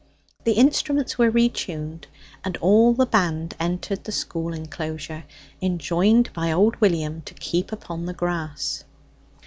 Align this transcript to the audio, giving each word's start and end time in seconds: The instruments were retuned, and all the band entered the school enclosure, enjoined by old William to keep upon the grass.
The 0.45 0.53
instruments 0.53 1.19
were 1.19 1.29
retuned, 1.29 2.05
and 2.43 2.57
all 2.57 2.93
the 2.95 3.05
band 3.05 3.53
entered 3.59 4.03
the 4.05 4.11
school 4.11 4.51
enclosure, 4.51 5.25
enjoined 5.61 6.33
by 6.33 6.51
old 6.51 6.75
William 6.81 7.21
to 7.21 7.35
keep 7.35 7.71
upon 7.71 8.07
the 8.07 8.13
grass. 8.13 8.83